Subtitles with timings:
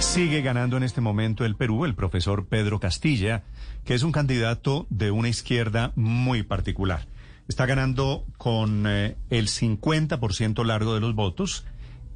[0.00, 3.44] Sigue ganando en este momento el Perú el profesor Pedro Castilla,
[3.84, 7.06] que es un candidato de una izquierda muy particular.
[7.48, 11.64] Está ganando con eh, el 50% largo de los votos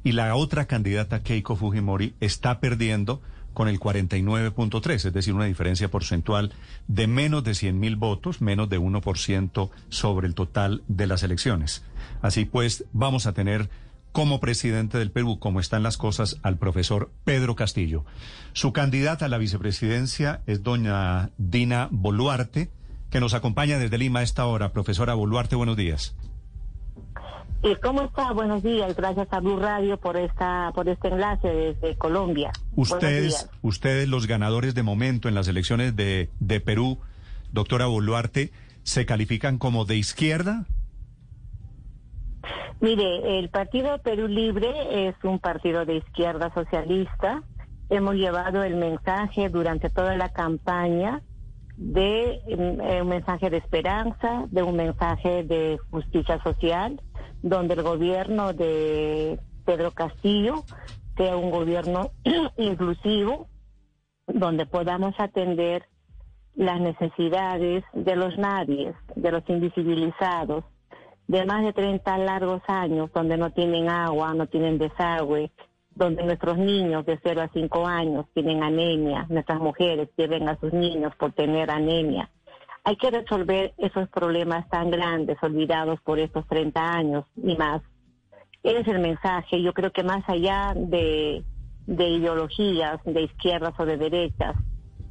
[0.03, 3.21] y la otra candidata, Keiko Fujimori, está perdiendo
[3.53, 6.53] con el 49.3, es decir, una diferencia porcentual
[6.87, 11.83] de menos de 100 mil votos, menos de 1% sobre el total de las elecciones.
[12.21, 13.69] Así pues, vamos a tener
[14.15, 18.05] como presidente del Perú, como están las cosas, al profesor Pedro Castillo.
[18.53, 22.69] Su candidata a la vicepresidencia es doña Dina Boluarte,
[23.09, 24.71] que nos acompaña desde Lima a esta hora.
[24.71, 26.15] Profesora Boluarte, buenos días.
[27.61, 28.31] ¿Y cómo está?
[28.31, 28.95] Buenos días.
[28.95, 32.53] Gracias a Blue Radio por esta por este enlace desde Colombia.
[32.73, 36.99] Ustedes, ustedes los ganadores de momento en las elecciones de, de Perú,
[37.51, 40.67] doctora Boluarte, ¿se califican como de izquierda?
[42.79, 47.43] Mire, el Partido Perú Libre es un partido de izquierda socialista.
[47.89, 51.21] Hemos llevado el mensaje durante toda la campaña
[51.77, 57.01] de eh, un mensaje de esperanza, de un mensaje de justicia social,
[57.41, 60.63] donde el gobierno de Pedro Castillo
[61.17, 62.11] sea un gobierno
[62.57, 63.47] inclusivo,
[64.27, 65.85] donde podamos atender
[66.55, 70.63] las necesidades de los nadies, de los invisibilizados,
[71.27, 75.51] de más de 30 largos años donde no tienen agua, no tienen desagüe,
[75.95, 80.73] donde nuestros niños de 0 a 5 años tienen anemia, nuestras mujeres pierden a sus
[80.73, 82.29] niños por tener anemia.
[82.83, 87.81] Hay que resolver esos problemas tan grandes, olvidados por estos 30 años y más.
[88.61, 89.61] Ese es el mensaje.
[89.61, 91.43] Yo creo que más allá de,
[91.87, 94.55] de ideologías, de izquierdas o de derechas,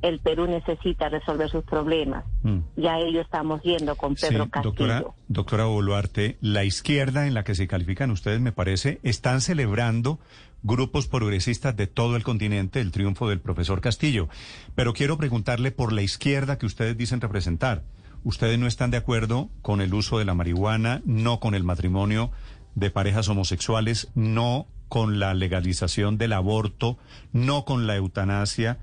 [0.05, 2.27] el Perú necesita resolver sus problemas.
[2.43, 2.59] Mm.
[2.77, 4.75] Ya ello estamos viendo con Pedro Castillo.
[4.75, 10.19] Doctora, doctora Boluarte, la izquierda en la que se califican ustedes, me parece, están celebrando
[10.63, 14.29] grupos progresistas de todo el continente el triunfo del profesor Castillo.
[14.75, 17.83] Pero quiero preguntarle por la izquierda que ustedes dicen representar.
[18.25, 22.31] ¿Ustedes no están de acuerdo con el uso de la marihuana, no con el matrimonio
[22.75, 26.99] de parejas homosexuales, no con la legalización del aborto,
[27.33, 28.81] no con la eutanasia?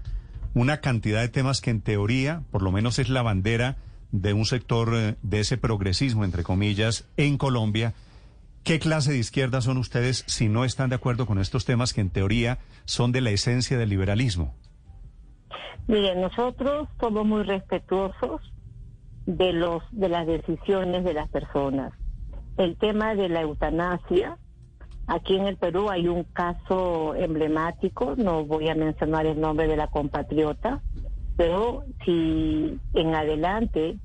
[0.54, 3.78] Una cantidad de temas que en teoría, por lo menos es la bandera
[4.12, 7.94] de un sector eh, de ese progresismo, entre comillas, en Colombia.
[8.64, 12.02] ¿Qué clase de izquierda son ustedes si no están de acuerdo con estos temas que
[12.02, 14.54] en teoría son de la esencia del liberalismo?
[15.88, 18.42] Miren, nosotros somos muy respetuosos
[19.26, 21.94] de los de las decisiones de las personas.
[22.58, 24.38] El tema de la eutanasia
[25.14, 29.76] Aquí en el Perú hay un caso emblemático, no voy a mencionar el nombre de
[29.76, 30.82] la compatriota,
[31.36, 33.98] pero si en adelante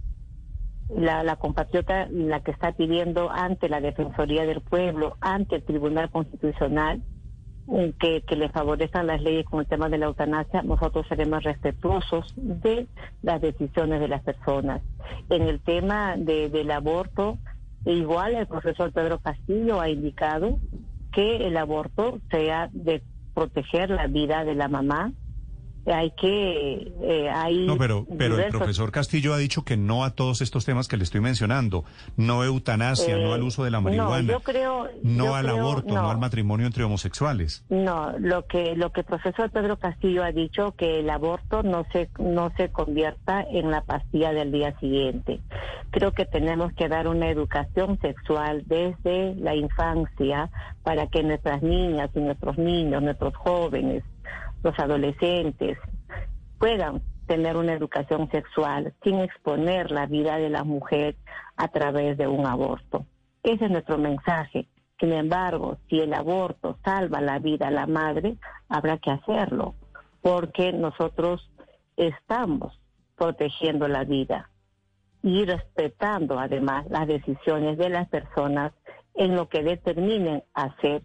[0.88, 6.10] la, la, compatriota la que está pidiendo ante la Defensoría del Pueblo, ante el Tribunal
[6.10, 7.00] Constitucional,
[8.00, 12.88] que, le favorezcan las leyes con el tema de la eutanasia, nosotros seremos respetuosos de
[13.22, 14.82] las decisiones de las personas.
[15.30, 17.38] En el tema de, del aborto,
[17.84, 20.58] igual el profesor Pedro Castillo ha indicado
[21.16, 23.02] que el aborto sea de
[23.34, 25.12] proteger la vida de la mamá.
[25.86, 26.92] Hay que...
[27.02, 30.64] Eh, hay no, pero, pero el profesor Castillo ha dicho que no a todos estos
[30.64, 31.84] temas que le estoy mencionando.
[32.16, 34.22] No eutanasia, no al uso de la marihuana.
[34.22, 36.10] No, yo creo, no al aborto, no.
[36.10, 37.64] al matrimonio entre homosexuales.
[37.68, 41.84] No, lo que, lo que el profesor Pedro Castillo ha dicho que el aborto no
[41.92, 45.40] se, no se convierta en la pastilla del día siguiente.
[45.90, 50.50] Creo que tenemos que dar una educación sexual desde la infancia
[50.82, 54.04] para que nuestras niñas y nuestros niños, nuestros jóvenes,
[54.62, 55.78] los adolescentes
[56.58, 61.16] puedan tener una educación sexual sin exponer la vida de la mujer
[61.56, 63.04] a través de un aborto.
[63.42, 64.66] Ese es nuestro mensaje.
[64.98, 68.36] Sin embargo, si el aborto salva la vida a la madre,
[68.68, 69.74] habrá que hacerlo,
[70.22, 71.50] porque nosotros
[71.96, 72.80] estamos
[73.16, 74.50] protegiendo la vida
[75.22, 78.72] y respetando además las decisiones de las personas
[79.14, 81.02] en lo que determinen hacer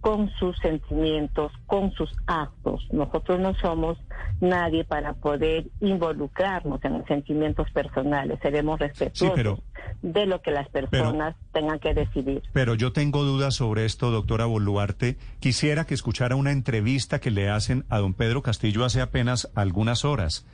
[0.00, 2.86] con sus sentimientos, con sus actos.
[2.90, 3.98] Nosotros no somos
[4.40, 8.38] nadie para poder involucrarnos en los sentimientos personales.
[8.40, 9.60] Seremos respetuosos
[10.02, 12.42] de lo que las personas tengan que decidir.
[12.52, 15.18] Pero yo tengo dudas sobre esto, doctora Boluarte.
[15.40, 20.04] Quisiera que escuchara una entrevista que le hacen a don Pedro Castillo hace apenas algunas
[20.04, 20.46] horas.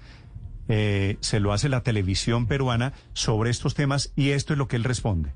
[0.69, 4.75] Eh, se lo hace la televisión peruana sobre estos temas y esto es lo que
[4.75, 5.33] él responde.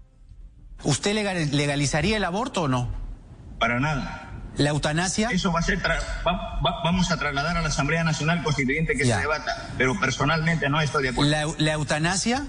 [0.83, 1.15] ¿Usted
[1.53, 3.10] legalizaría el aborto o no?
[3.61, 4.27] Para nada.
[4.57, 5.29] ¿La eutanasia?
[5.31, 5.79] Eso va a ser,
[6.83, 11.05] vamos a trasladar a la Asamblea Nacional Constituyente que se debata, pero personalmente no estoy
[11.05, 11.55] de acuerdo.
[11.59, 12.47] ¿La, eutanasia?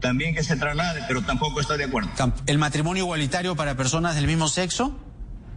[0.00, 2.10] También que se traslade, pero tampoco estoy de acuerdo.
[2.46, 4.96] ¿El matrimonio igualitario para personas del mismo sexo?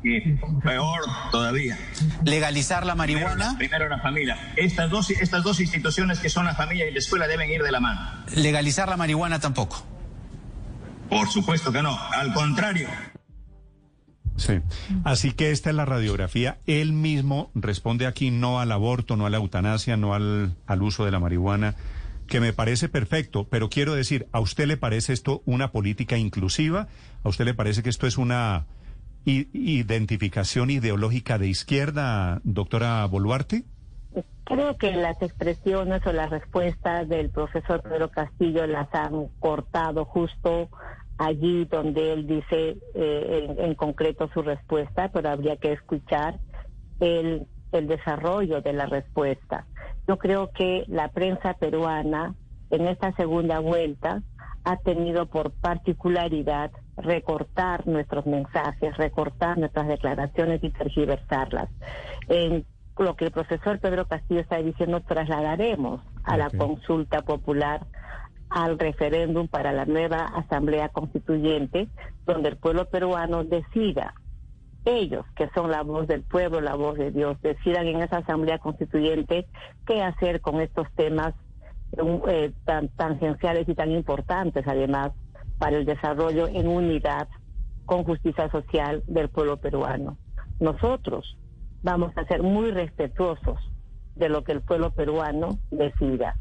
[0.04, 0.22] Sí,
[0.64, 1.02] peor
[1.32, 1.78] todavía.
[2.24, 3.56] ¿Legalizar la marihuana?
[3.58, 4.54] Primero, la familia.
[4.56, 7.72] Estas dos, estas dos instituciones que son la familia y la escuela deben ir de
[7.72, 8.26] la mano.
[8.36, 9.86] ¿Legalizar la marihuana tampoco?
[11.10, 12.90] Por supuesto que no, al contrario.
[14.38, 14.60] Sí,
[15.04, 16.60] así que esta es la radiografía.
[16.68, 21.06] Él mismo responde aquí no al aborto, no a la eutanasia, no al, al uso
[21.06, 21.76] de la marihuana,
[22.28, 26.88] que me parece perfecto, pero quiero decir, ¿a usted le parece esto una política inclusiva?
[27.24, 28.66] ¿A usted le parece que esto es una
[29.26, 33.64] identificación ideológica de izquierda, doctora Boluarte?
[34.46, 40.70] Creo que las expresiones o las respuestas del profesor Pedro Castillo las han cortado justo
[41.18, 46.40] allí donde él dice eh, en, concreto su respuesta, pero habría que escuchar
[47.00, 49.66] el, el desarrollo de la respuesta.
[50.08, 52.36] Yo creo que la prensa peruana
[52.70, 54.22] en esta segunda vuelta
[54.64, 61.70] ha tenido por particularidad recortar nuestros mensajes, recortar nuestras declaraciones y tergiversarlas.
[62.28, 62.66] En
[62.98, 67.86] lo que el profesor Pedro Castillo está diciendo, trasladaremos a la consulta popular
[68.50, 71.88] al referéndum para la nueva Asamblea Constituyente,
[72.26, 74.14] donde el pueblo peruano decida,
[74.86, 78.60] ellos que son la voz del pueblo, la voz de Dios, decidan en esa Asamblea
[78.60, 79.48] Constituyente
[79.86, 81.34] qué hacer con estos temas
[82.28, 85.12] eh, tan tangenciales y tan importantes, además,
[85.58, 87.28] para el desarrollo en unidad
[87.86, 90.18] con justicia social del pueblo peruano.
[90.60, 91.38] Nosotros
[91.84, 93.60] vamos a ser muy respetuosos
[94.16, 96.36] de lo que el pueblo peruano decida.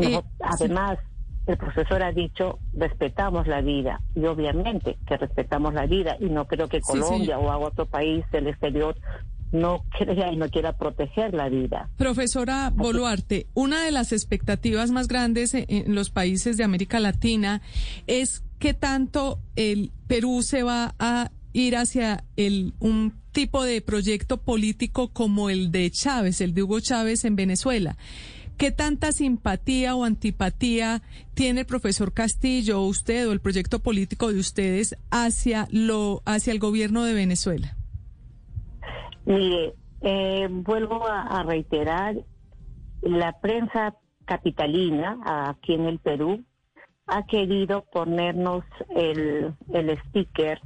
[0.00, 0.98] Eh, además,
[1.46, 6.46] el profesor ha dicho, respetamos la vida, y obviamente que respetamos la vida, y no
[6.46, 8.96] creo que Colombia o otro país del exterior
[9.50, 11.90] no crea y no quiera proteger la vida.
[11.96, 17.60] Profesora Boluarte, una de las expectativas más grandes en los países de América Latina
[18.06, 24.38] es que tanto el Perú se va a ir hacia el, un tipo de proyecto
[24.38, 27.96] político como el de Chávez, el de Hugo Chávez en Venezuela.
[28.62, 31.02] ¿Qué tanta simpatía o antipatía
[31.34, 36.60] tiene el profesor Castillo usted o el proyecto político de ustedes hacia lo hacia el
[36.60, 37.74] gobierno de Venezuela?
[39.24, 42.14] Mire, eh, vuelvo a, reiterar,
[43.00, 46.44] la prensa capitalina aquí en el Perú
[47.08, 48.62] ha querido ponernos
[48.94, 50.60] el, el sticker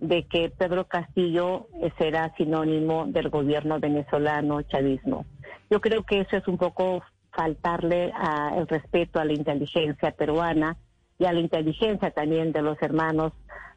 [0.00, 5.26] de que Pedro Castillo será sinónimo del gobierno venezolano chavismo.
[5.70, 7.02] Yo creo que eso es un poco
[7.32, 8.12] faltarle
[8.56, 10.76] el respeto a la inteligencia peruana
[11.18, 13.32] y a la inteligencia también de los hermanos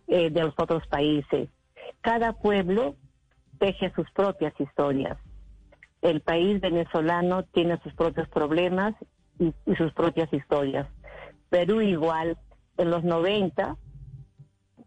[0.07, 1.49] eh, de los otros países.
[2.01, 2.95] Cada pueblo
[3.59, 5.17] teje sus propias historias.
[6.01, 8.93] El país venezolano tiene sus propios problemas
[9.39, 10.87] y, sus propias historias.
[11.49, 12.37] Perú igual,
[12.77, 13.77] en los 90,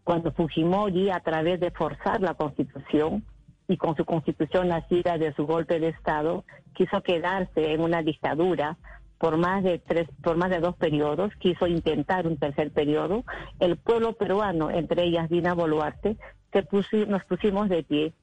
[0.03, 3.25] cuando Fujimori, a través de forzar la constitución
[3.69, 6.43] y con su constitución nacida de su golpe de Estado,
[6.73, 8.77] quiso quedarse en una dictadura
[9.19, 13.25] por más de tres, por más de dos periodos, quiso intentar un tercer periodo.
[13.59, 16.17] El pueblo peruano, entre ellas Dina Boluarte,
[16.51, 18.13] se nos pusimos de pie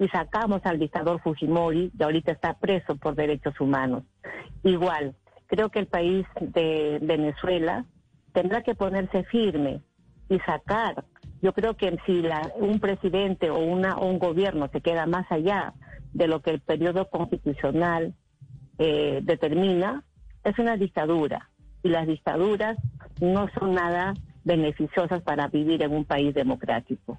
[0.00, 4.02] y sacamos al dictador Fujimori, que ahorita está preso por derechos humanos.
[4.64, 5.14] Igual,
[5.46, 7.84] creo que el país de Venezuela
[8.32, 9.82] tendrá que ponerse firme
[10.28, 11.04] y sacar.
[11.42, 15.74] Yo creo que si la, un presidente o, una, un gobierno se queda más allá
[16.12, 18.14] de lo que el periodo constitucional
[18.78, 20.04] eh, determina,
[20.44, 21.50] es una dictadura.
[21.82, 22.78] Y las dictaduras
[23.20, 24.14] no son nada
[24.44, 27.18] beneficiosas para vivir en un país democrático.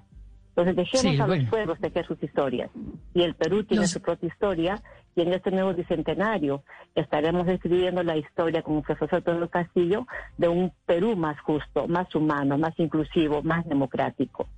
[0.58, 2.68] Entonces dejemos a los pueblos tejer sus historias.
[3.14, 4.82] Y el Perú tiene su propia historia
[5.14, 6.64] y en este nuevo bicentenario
[6.96, 12.12] estaremos escribiendo la historia con el profesor Pedro Castillo de un Perú más justo, más
[12.12, 14.48] humano, más inclusivo, más democrático.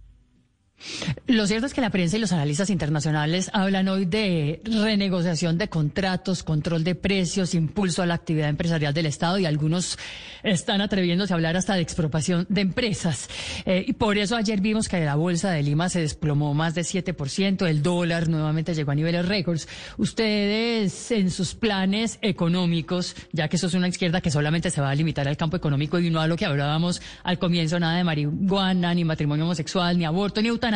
[1.26, 5.68] Lo cierto es que la prensa y los analistas internacionales hablan hoy de renegociación de
[5.68, 9.98] contratos, control de precios, impulso a la actividad empresarial del Estado y algunos
[10.42, 13.28] están atreviéndose a hablar hasta de expropiación de empresas.
[13.66, 16.82] Eh, y por eso ayer vimos que la bolsa de Lima se desplomó más de
[16.82, 19.68] 7%, el dólar nuevamente llegó a niveles récords.
[19.98, 24.90] Ustedes en sus planes económicos, ya que eso es una izquierda que solamente se va
[24.90, 28.04] a limitar al campo económico y no a lo que hablábamos al comienzo, nada de
[28.04, 30.69] marihuana, ni matrimonio homosexual, ni aborto, ni eutanasia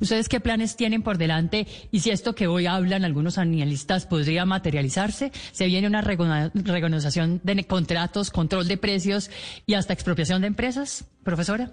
[0.00, 1.66] ¿Ustedes qué planes tienen por delante?
[1.90, 7.64] Y si esto que hoy hablan algunos analistas podría materializarse, ¿se viene una renegociación de
[7.64, 9.30] contratos, control de precios
[9.66, 11.70] y hasta expropiación de empresas, profesora?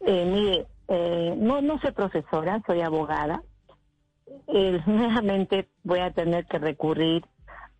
[0.00, 3.42] Eh, mire, eh, no, no soy profesora, soy abogada.
[4.48, 7.24] Eh, nuevamente voy a tener que recurrir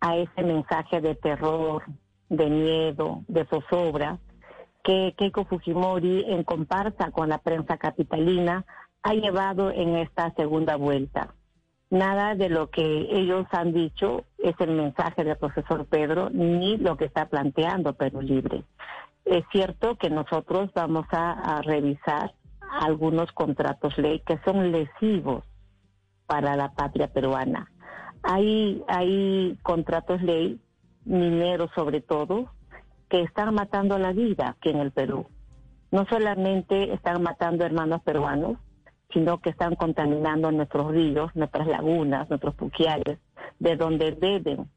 [0.01, 1.83] a ese mensaje de terror,
[2.29, 4.19] de miedo, de zozobra,
[4.83, 8.65] que Keiko Fujimori, en comparsa con la prensa capitalina,
[9.05, 11.35] ha llevado en esta segunda vuelta.
[11.91, 16.97] Nada de lo que ellos han dicho es el mensaje del profesor Pedro ni lo
[16.97, 18.63] que está planteando Perú Libre.
[19.23, 22.33] Es cierto que nosotros vamos a, revisar
[22.81, 25.43] algunos contratos ley que son lesivos
[26.25, 27.71] para la patria peruana.
[28.23, 30.59] Hay, hay contratos ley,
[31.05, 32.49] mineros sobre todo,
[33.07, 35.27] que están matando la vida aquí en el Perú.
[35.91, 38.57] No solamente están matando hermanos peruanos,
[39.13, 43.19] sino que están contaminando nuestros ríos, nuestras lagunas, nuestros puquiales,
[43.59, 44.69] de donde beben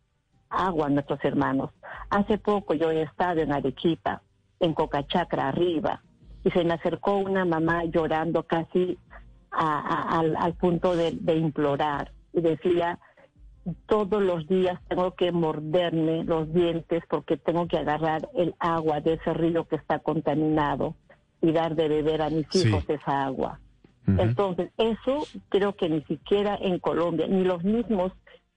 [0.50, 1.70] agua nuestros hermanos.
[2.10, 4.22] Hace poco yo he estado en Arequipa,
[4.60, 6.02] en Cocachacra arriba,
[6.44, 8.98] y se me acercó una mamá llorando casi
[9.50, 12.98] al, punto de, de implorar y decía,
[13.86, 19.14] todos los días tengo que morderme los dientes porque tengo que agarrar el agua de
[19.14, 20.94] ese río que está contaminado
[21.40, 23.60] y dar de beber a mis hijos esa agua.
[24.16, 28.12] Entonces, eso creo que ni siquiera en Colombia, ni los mismos,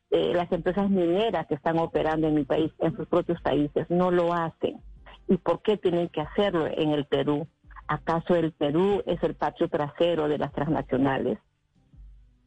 [0.10, 4.12] eh, las empresas mineras que están operando en mi país, en sus propios países, no
[4.12, 4.82] lo hacen.
[5.28, 7.48] ¿Y por qué tienen que hacerlo en el Perú?
[7.88, 11.40] ¿Acaso el Perú es el patio trasero de las transnacionales?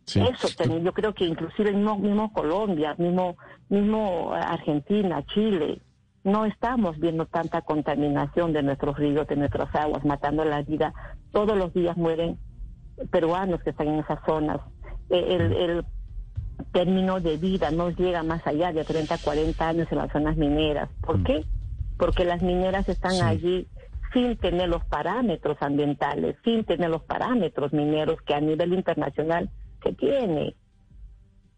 [0.06, 0.49] Eso
[0.82, 3.37] yo creo que inclusive mismo, mismo Colombia, mismo,
[3.70, 5.80] mismo Argentina, Chile,
[6.25, 10.92] no estamos viendo tanta contaminación de nuestros ríos, de nuestras aguas, matando la vida.
[11.32, 12.38] Todos los días mueren
[13.11, 14.61] peruanos que están en esas zonas.
[15.11, 15.85] Eh, el,
[16.73, 20.89] término de vida no llega más allá de 30, 40 años en las zonas mineras.
[21.01, 21.25] ¿Por mm.
[21.25, 21.45] qué?
[21.97, 23.69] Porque las mineras están allí
[24.13, 29.51] sin tener los parámetros ambientales, sin tener los parámetros mineros que a nivel internacional
[29.83, 30.55] se tiene.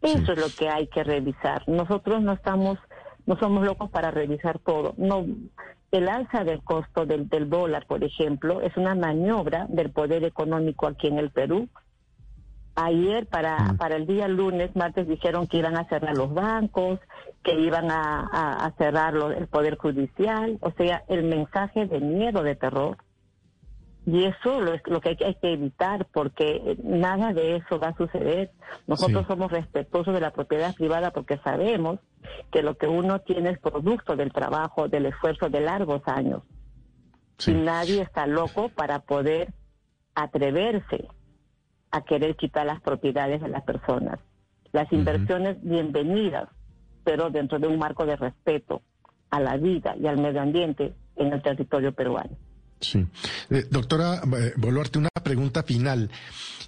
[0.03, 1.69] Eso es lo que hay que revisar.
[1.69, 2.79] Nosotros no estamos,
[3.27, 4.95] no somos locos para revisar todo.
[4.97, 5.27] No,
[5.97, 10.87] el alza del costo del, del dólar, por ejemplo, es una maniobra del poder económico
[10.87, 11.69] aquí en el Perú.
[12.75, 13.77] Ayer, para, mm.
[13.79, 17.01] para el día lunes, martes, dijeron que iban a cerrar los bancos,
[17.43, 20.59] que iban a, cerrar el poder judicial.
[20.61, 22.99] O sea, el mensaje de miedo, de terror,
[24.07, 27.97] y eso lo, es lo que hay, que evitar porque nada de eso va a
[27.97, 28.53] suceder.
[28.87, 31.99] Nosotros somos respetuosos de la propiedad privada porque sabemos
[32.53, 36.43] que lo que uno tiene es producto del trabajo, del esfuerzo de largos años.
[37.49, 39.53] Y nadie está loco para poder
[40.15, 41.09] atreverse
[41.91, 44.21] a querer quitar las propiedades de las personas.
[44.71, 46.49] Las inversiones bienvenidas,
[47.03, 48.83] pero dentro de un marco de respeto
[49.31, 52.37] a la vida y al medio ambiente en el territorio peruano.
[52.81, 53.07] Sí.
[53.51, 56.11] Eh, doctora eh, Boluarte, una pregunta final.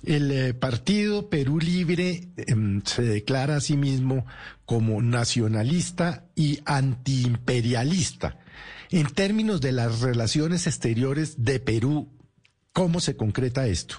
[0.05, 4.27] El eh, Partido Perú Libre em, se declara a sí mismo
[4.65, 8.39] como nacionalista y antiimperialista.
[8.91, 12.09] En términos de las relaciones exteriores de Perú,
[12.73, 13.97] ¿cómo se concreta esto?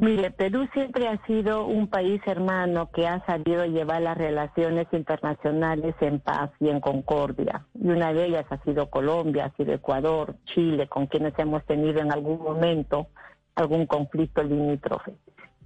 [0.00, 5.94] Mire, Perú siempre ha sido un país hermano que ha sabido llevar las relaciones internacionales
[6.00, 7.66] en paz y en concordia.
[7.74, 12.00] Y una de ellas ha sido Colombia, ha sido Ecuador, Chile, con quienes hemos tenido
[12.00, 13.08] en algún momento
[13.54, 15.12] algún conflicto limítrofe.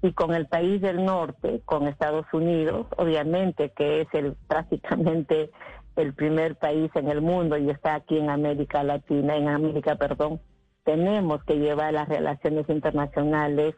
[0.02, 5.52] Y con el país del norte, con Estados Unidos, obviamente que es el prácticamente
[5.94, 10.40] el primer país en el mundo y está aquí en América Latina, en América, perdón,
[10.82, 13.76] tenemos que llevar las relaciones internacionales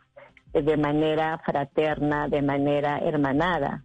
[0.62, 3.84] de manera fraterna, de manera hermanada,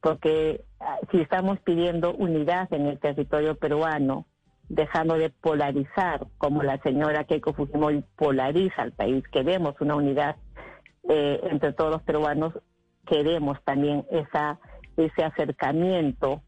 [0.00, 4.26] porque ah, si estamos pidiendo unidad en el territorio peruano,
[4.68, 10.36] dejando de polarizar, como la señora Keiko Fujimori polariza al país, queremos una unidad
[11.08, 12.54] eh, entre todos los peruanos,
[13.06, 14.58] queremos también esa,
[14.96, 16.42] ese acercamiento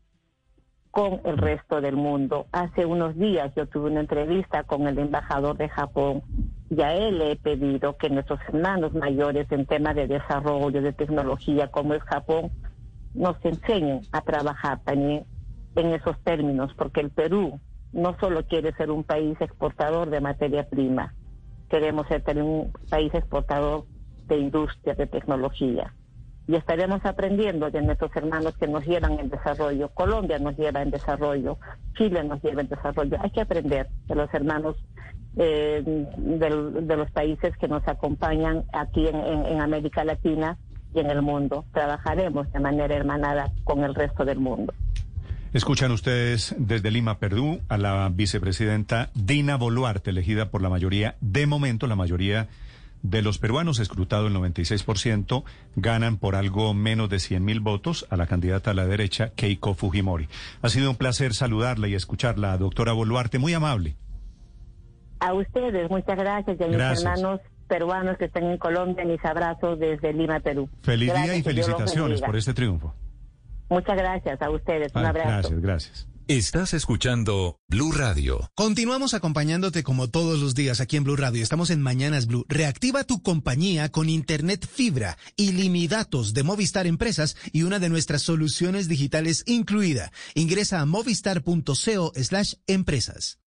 [0.90, 2.46] con el resto del mundo.
[2.52, 6.22] Hace unos días yo tuve una entrevista con el embajador de Japón
[6.68, 10.92] y a él le he pedido que nuestros hermanos mayores en temas de desarrollo, de
[10.92, 12.50] tecnología, como es Japón,
[13.14, 15.24] nos enseñen a trabajar también
[15.76, 17.60] en esos términos, porque el Perú
[17.92, 21.14] no solo quiere ser un país exportador de materia prima,
[21.68, 23.84] queremos ser también un país exportador
[24.26, 25.94] de industria, de tecnología.
[26.48, 29.88] Y estaremos aprendiendo de nuestros hermanos que nos llevan en desarrollo.
[29.88, 31.58] Colombia nos lleva en desarrollo,
[31.96, 33.16] Chile nos lleva en desarrollo.
[33.20, 34.76] Hay que aprender de los hermanos
[35.36, 40.56] eh, de, los países que nos acompañan aquí en América Latina
[40.94, 41.64] y en el mundo.
[41.72, 44.72] Trabajaremos de manera hermanada con el resto del mundo.
[45.52, 51.46] Escuchan ustedes desde Lima, Perú, a la vicepresidenta Dina Boluarte, elegida por la mayoría, de
[51.46, 52.48] momento la mayoría
[53.02, 55.44] de los peruanos, escrutado el 96%,
[55.76, 59.74] ganan por algo menos de 100 mil votos a la candidata a la derecha, Keiko
[59.74, 60.28] Fujimori.
[60.62, 63.96] Ha sido un placer saludarla y escucharla, doctora Boluarte, muy amable.
[65.20, 69.78] A ustedes, muchas gracias, y a mis hermanos peruanos que están en Colombia, mis abrazos
[69.78, 70.68] desde Lima, Perú.
[70.82, 72.94] Feliz día y felicitaciones por este triunfo.
[73.68, 74.94] Muchas gracias a ustedes.
[74.94, 75.28] Un ah, abrazo.
[75.28, 76.08] Gracias, gracias.
[76.28, 78.50] Estás escuchando Blue Radio.
[78.56, 81.40] Continuamos acompañándote como todos los días aquí en Blue Radio.
[81.40, 82.44] Estamos en Mañanas Blue.
[82.48, 88.88] Reactiva tu compañía con Internet Fibra, ilimitados de Movistar Empresas y una de nuestras soluciones
[88.88, 90.10] digitales incluida.
[90.34, 93.38] Ingresa a movistar.co slash empresas.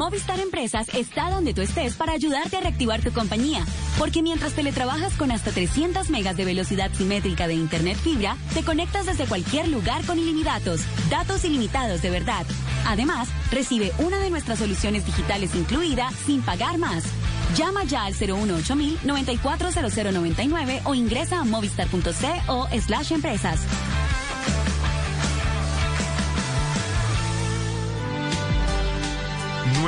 [0.00, 3.66] Movistar Empresas está donde tú estés para ayudarte a reactivar tu compañía.
[3.98, 9.04] Porque mientras teletrabajas con hasta 300 megas de velocidad simétrica de Internet fibra, te conectas
[9.04, 10.80] desde cualquier lugar con ilimitados,
[11.10, 12.46] datos ilimitados de verdad.
[12.86, 17.04] Además, recibe una de nuestras soluciones digitales incluida sin pagar más.
[17.54, 23.60] Llama ya al 018 940099 o ingresa a movistar.co slash empresas.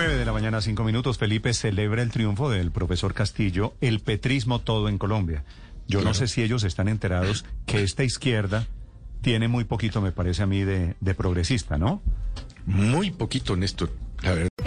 [0.04, 1.16] 9 de la mañana, 5 minutos.
[1.16, 5.44] Felipe celebra el triunfo del profesor Castillo, el petrismo todo en Colombia.
[5.86, 8.66] Yo no sé si ellos están enterados que esta izquierda
[9.20, 12.02] tiene muy poquito, me parece a mí, de, de progresista, ¿no?
[12.66, 13.92] Muy poquito, Néstor.